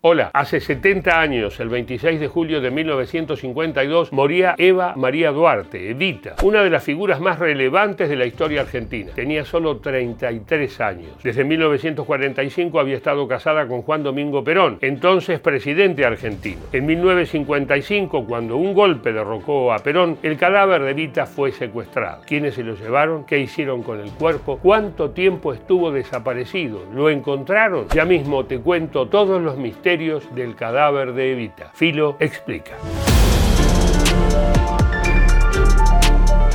[0.00, 6.36] Hola, hace 70 años, el 26 de julio de 1952, moría Eva María Duarte, Evita,
[6.44, 9.10] una de las figuras más relevantes de la historia argentina.
[9.12, 11.10] Tenía solo 33 años.
[11.24, 16.60] Desde 1945 había estado casada con Juan Domingo Perón, entonces presidente argentino.
[16.72, 22.22] En 1955, cuando un golpe derrocó a Perón, el cadáver de Evita fue secuestrado.
[22.24, 23.24] ¿Quiénes se lo llevaron?
[23.24, 24.60] ¿Qué hicieron con el cuerpo?
[24.62, 26.84] ¿Cuánto tiempo estuvo desaparecido?
[26.94, 27.88] ¿Lo encontraron?
[27.92, 31.70] Ya mismo te cuento todos los misterios del cadáver de Evita.
[31.72, 32.76] Filo explica.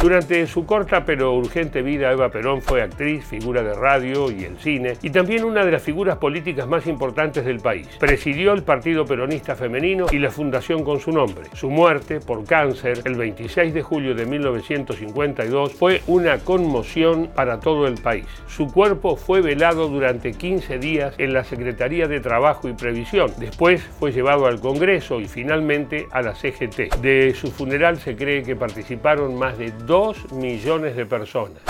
[0.04, 4.58] Durante su corta pero urgente vida, Eva Perón fue actriz, figura de radio y el
[4.58, 7.88] cine, y también una de las figuras políticas más importantes del país.
[8.02, 11.46] Presidió el Partido Peronista Femenino y la fundación con su nombre.
[11.54, 17.88] Su muerte por cáncer el 26 de julio de 1952 fue una conmoción para todo
[17.88, 18.26] el país.
[18.46, 23.32] Su cuerpo fue velado durante 15 días en la Secretaría de Trabajo y Previsión.
[23.38, 26.98] Después fue llevado al Congreso y finalmente a la CGT.
[27.02, 31.62] De su funeral se cree que participaron más de 2 millones de personas.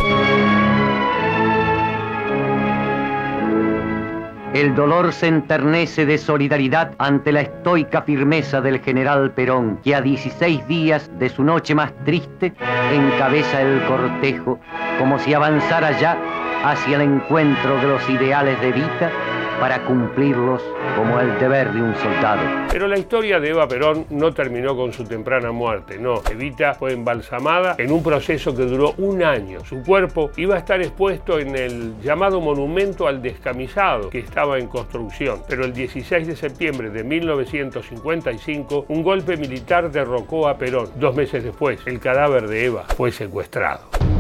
[4.54, 10.00] El dolor se enternece de solidaridad ante la estoica firmeza del general Perón, que a
[10.00, 12.54] 16 días de su noche más triste
[12.94, 14.58] encabeza el cortejo,
[15.00, 16.18] como si avanzara ya
[16.64, 19.12] hacia el encuentro de los ideales de vida
[19.60, 20.62] para cumplirlos
[20.96, 22.42] como el deber de un soldado.
[22.72, 26.22] Pero la historia de Eva Perón no terminó con su temprana muerte, no.
[26.32, 29.64] Evita fue embalsamada en un proceso que duró un año.
[29.66, 34.68] Su cuerpo iba a estar expuesto en el llamado monumento al descamisado que estaba en
[34.68, 35.44] construcción.
[35.48, 40.90] Pero el 16 de septiembre de 1955, un golpe militar derrocó a Perón.
[40.96, 44.13] Dos meses después, el cadáver de Eva fue secuestrado.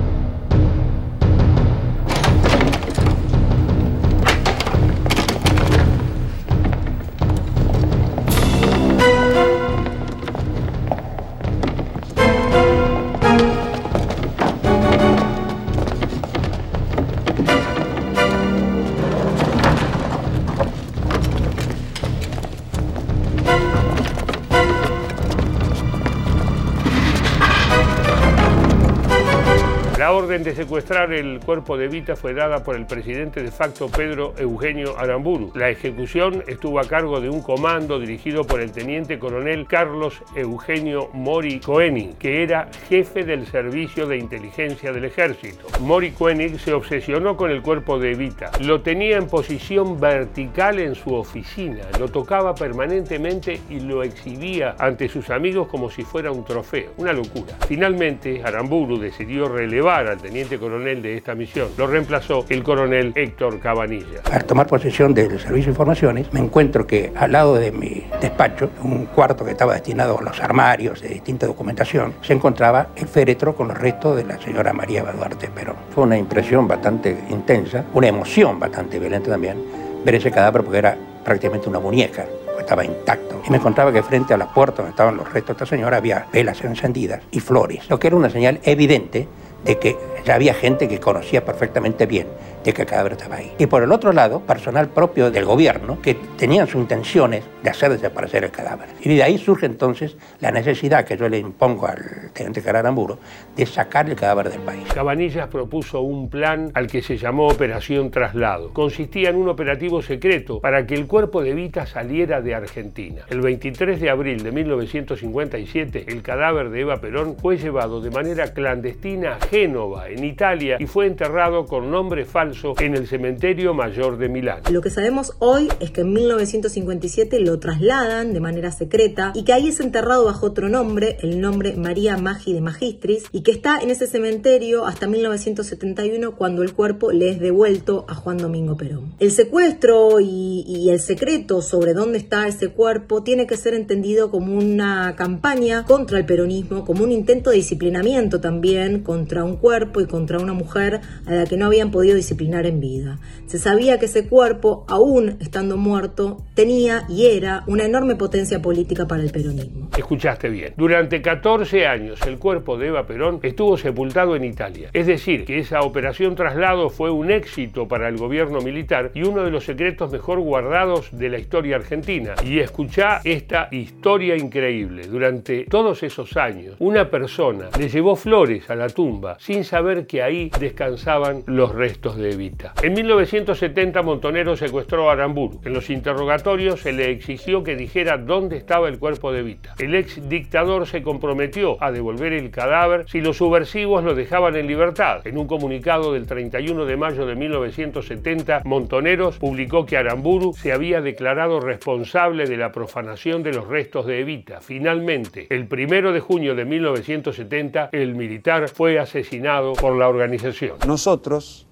[30.41, 34.97] De secuestrar el cuerpo de Evita fue dada por el presidente de facto Pedro Eugenio
[34.97, 35.51] Aramburu.
[35.53, 41.09] La ejecución estuvo a cargo de un comando dirigido por el teniente coronel Carlos Eugenio
[41.13, 45.67] Mori Koenig, que era jefe del servicio de inteligencia del ejército.
[45.81, 48.49] Mori Koenig se obsesionó con el cuerpo de Evita.
[48.59, 55.09] Lo tenía en posición vertical en su oficina, lo tocaba permanentemente y lo exhibía ante
[55.09, 56.91] sus amigos como si fuera un trofeo.
[56.97, 57.55] Una locura.
[57.67, 61.67] Finalmente, Aramburu decidió relevar al teniente coronel de esta misión.
[61.77, 64.21] Lo reemplazó el coronel Héctor Cabanilla.
[64.31, 68.69] Al tomar posesión del Servicio de Informaciones, me encuentro que al lado de mi despacho,
[68.81, 73.53] un cuarto que estaba destinado a los armarios de distinta documentación, se encontraba el féretro
[73.53, 75.75] con los restos de la señora María Duarte Perón.
[75.93, 79.57] Fue una impresión bastante intensa, una emoción bastante violenta también,
[80.05, 82.25] ver ese cadáver porque era prácticamente una muñeca
[82.63, 83.41] estaba intacto.
[83.45, 85.97] Y me encontraba que frente a la puerta donde estaban los restos de esta señora
[85.97, 89.27] había velas encendidas y flores, lo que era una señal evidente
[89.63, 89.97] de que
[90.31, 92.27] había gente que conocía perfectamente bien
[92.63, 93.51] de que el cadáver estaba ahí.
[93.57, 97.91] Y por el otro lado, personal propio del gobierno que tenían sus intenciones de hacer
[97.91, 98.89] desaparecer el cadáver.
[99.01, 103.19] Y de ahí surge entonces la necesidad que yo le impongo al teniente Cararamburo
[103.55, 104.83] de sacar el cadáver del país.
[104.93, 108.73] Cabanillas propuso un plan al que se llamó Operación Traslado.
[108.73, 113.23] Consistía en un operativo secreto para que el cuerpo de Evita saliera de Argentina.
[113.29, 118.53] El 23 de abril de 1957, el cadáver de Eva Perón fue llevado de manera
[118.53, 124.19] clandestina a Génova, en Italia, y fue enterrado con nombre falso en el cementerio mayor
[124.19, 124.61] de Milán.
[124.69, 129.53] Lo que sabemos hoy es que en 1957 lo trasladan de manera secreta y que
[129.53, 133.79] ahí es enterrado bajo otro nombre, el nombre María Maggi de Magistris, y que está
[133.79, 139.15] en ese cementerio hasta 1971 cuando el cuerpo le es devuelto a Juan Domingo Perón.
[139.19, 144.29] El secuestro y, y el secreto sobre dónde está ese cuerpo tiene que ser entendido
[144.29, 150.01] como una campaña contra el peronismo, como un intento de disciplinamiento también contra un cuerpo
[150.01, 153.19] y contra una mujer a la que no habían podido disciplinar en vida.
[153.47, 159.07] Se sabía que ese cuerpo, aún estando muerto, tenía y era una enorme potencia política
[159.07, 159.89] para el peronismo.
[159.97, 160.73] Escuchaste bien.
[160.77, 164.89] Durante 14 años el cuerpo de Eva Perón estuvo sepultado en Italia.
[164.93, 169.43] Es decir, que esa operación traslado fue un éxito para el gobierno militar y uno
[169.43, 172.35] de los secretos mejor guardados de la historia argentina.
[172.45, 175.07] Y escuchá esta historia increíble.
[175.07, 180.21] Durante todos esos años, una persona le llevó flores a la tumba sin saber que
[180.21, 182.73] ahí descansaban los restos de Evita.
[182.81, 185.61] En 1970 Montonero secuestró a Aramburu.
[185.63, 189.75] En los interrogatorios se le exigió que dijera dónde estaba el cuerpo de Evita.
[189.79, 194.67] El ex dictador se comprometió a devolver el cadáver si los subversivos lo dejaban en
[194.67, 195.25] libertad.
[195.25, 201.01] En un comunicado del 31 de mayo de 1970, Montoneros publicó que Aramburu se había
[201.01, 204.61] declarado responsable de la profanación de los restos de Evita.
[204.61, 210.77] Finalmente, el 1 de junio de 1970, el militar fue asesinado por la organización.
[210.87, 211.67] Nosotros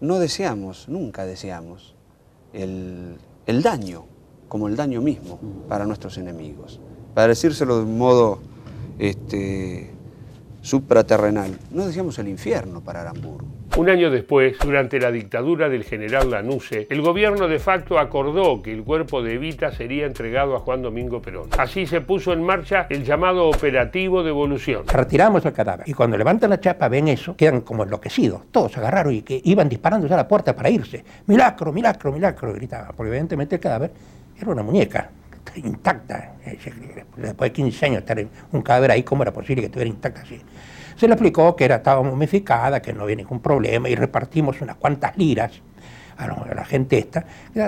[0.00, 1.94] no deseamos, nunca deseamos,
[2.52, 3.16] el,
[3.46, 4.04] el daño,
[4.48, 6.80] como el daño mismo para nuestros enemigos.
[7.14, 8.38] Para decírselo de un modo
[8.98, 9.90] este,
[10.62, 13.57] supraterrenal, no deseamos el infierno para Aramburu.
[13.78, 18.72] Un año después, durante la dictadura del general Lanuse, el gobierno de facto acordó que
[18.72, 21.48] el cuerpo de Evita sería entregado a Juan Domingo Perón.
[21.56, 24.82] Así se puso en marcha el llamado operativo de evolución.
[24.88, 28.50] Retiramos el cadáver y cuando levantan la chapa ven eso, quedan como enloquecidos.
[28.50, 31.04] Todos agarraron y que iban disparando a la puerta para irse.
[31.28, 33.92] Milagro, milagro, milagro, gritaban, porque evidentemente el cadáver
[34.40, 35.08] era una muñeca
[35.56, 36.34] intacta.
[37.16, 40.40] Después de 15 años estar un cadáver ahí, ¿cómo era posible que estuviera intacta así?
[40.96, 44.76] Se le explicó que era, estaba momificada, que no había ningún problema y repartimos unas
[44.76, 45.62] cuantas liras
[46.18, 47.24] a, la gente esta,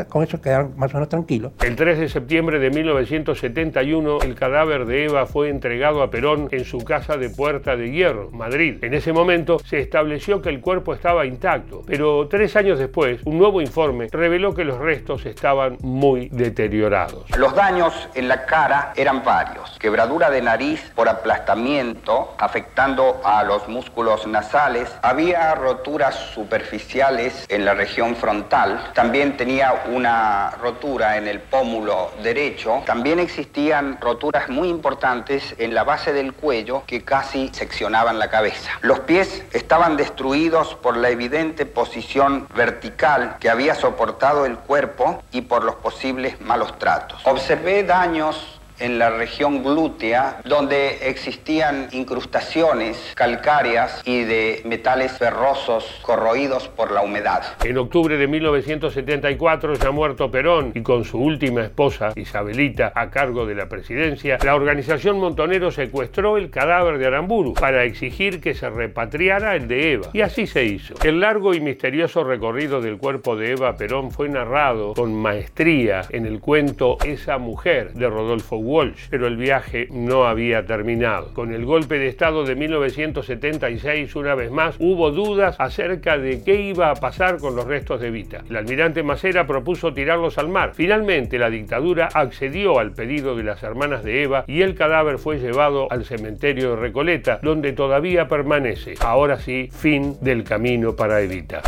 [0.09, 1.53] con eso quedaron más o menos tranquilos.
[1.63, 6.65] El 3 de septiembre de 1971, el cadáver de Eva fue entregado a Perón en
[6.65, 8.83] su casa de Puerta de Hierro, Madrid.
[8.83, 13.39] En ese momento se estableció que el cuerpo estaba intacto, pero tres años después, un
[13.39, 17.25] nuevo informe reveló que los restos estaban muy deteriorados.
[17.37, 19.79] Los daños en la cara eran varios.
[19.79, 24.91] Quebradura de nariz por aplastamiento, afectando a los músculos nasales.
[25.03, 33.19] Había roturas superficiales en la región también tenía una rotura en el pómulo derecho, también
[33.19, 38.71] existían roturas muy importantes en la base del cuello que casi seccionaban la cabeza.
[38.83, 45.43] Los pies estaban destruidos por la evidente posición vertical que había soportado el cuerpo y
[45.43, 47.21] por los posibles malos tratos.
[47.25, 56.69] Observé daños en la región glútea, donde existían incrustaciones calcáreas y de metales ferrosos corroídos
[56.69, 57.43] por la humedad.
[57.63, 63.47] En octubre de 1974, ya muerto Perón y con su última esposa, Isabelita, a cargo
[63.47, 68.71] de la presidencia, la organización Montonero secuestró el cadáver de Aramburu para exigir que se
[68.71, 70.09] repatriara el de Eva.
[70.13, 70.95] Y así se hizo.
[71.03, 76.27] El largo y misterioso recorrido del cuerpo de Eva Perón fue narrado con maestría en
[76.27, 81.35] el cuento Esa mujer de Rodolfo Walsh, pero el viaje no había terminado.
[81.35, 86.63] Con el golpe de Estado de 1976, una vez más, hubo dudas acerca de qué
[86.63, 88.45] iba a pasar con los restos de Vita.
[88.49, 90.71] El almirante Macera propuso tirarlos al mar.
[90.75, 95.41] Finalmente, la dictadura accedió al pedido de las hermanas de Eva y el cadáver fue
[95.41, 98.95] llevado al cementerio de Recoleta, donde todavía permanece.
[99.01, 101.63] Ahora sí, fin del camino para Evita.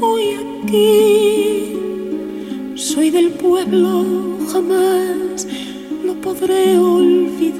[0.01, 0.23] hoy
[0.65, 1.73] aquí,
[2.75, 4.03] soy del pueblo,
[4.51, 5.47] jamás
[6.03, 7.58] lo podré olvidar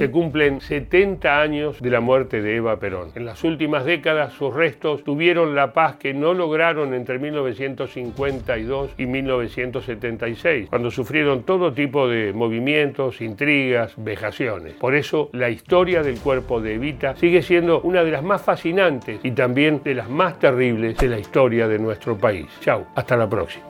[0.00, 3.10] se cumplen 70 años de la muerte de Eva Perón.
[3.16, 9.04] En las últimas décadas sus restos tuvieron la paz que no lograron entre 1952 y
[9.04, 14.72] 1976, cuando sufrieron todo tipo de movimientos, intrigas, vejaciones.
[14.72, 19.20] Por eso la historia del cuerpo de Evita sigue siendo una de las más fascinantes
[19.22, 22.46] y también de las más terribles de la historia de nuestro país.
[22.62, 23.66] Chao, hasta la próxima.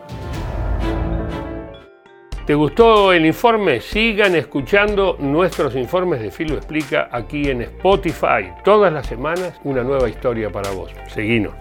[2.50, 3.80] ¿Te gustó el informe?
[3.80, 8.50] Sigan escuchando nuestros informes de Filo Explica aquí en Spotify.
[8.64, 10.90] Todas las semanas una nueva historia para vos.
[11.06, 11.54] Seguinos.